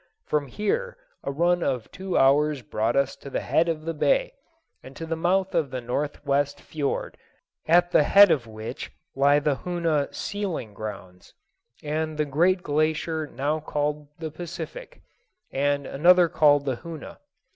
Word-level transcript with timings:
From 0.25 0.47
here 0.47 0.97
a 1.23 1.31
run 1.31 1.61
of 1.61 1.91
two 1.91 2.17
hours 2.17 2.63
brought 2.63 2.95
us 2.95 3.15
to 3.17 3.29
the 3.29 3.41
head 3.41 3.69
of 3.69 3.85
the 3.85 3.93
bay, 3.93 4.33
and 4.81 4.95
to 4.95 5.05
the 5.05 5.15
mouth 5.15 5.53
of 5.53 5.69
the 5.69 5.79
northwest 5.79 6.59
fiord, 6.59 7.17
at 7.67 7.91
the 7.91 8.01
head 8.01 8.31
of 8.31 8.47
which 8.47 8.91
lie 9.15 9.37
the 9.37 9.57
Hoona 9.57 10.11
sealing 10.11 10.73
grounds, 10.73 11.35
and 11.83 12.17
the 12.17 12.25
great 12.25 12.63
glacier 12.63 13.27
now 13.27 13.59
called 13.59 14.07
the 14.17 14.31
Pacific, 14.31 15.03
and 15.51 15.85
another 15.85 16.27
called 16.27 16.65
the 16.65 16.77
Hoona. 16.77 17.19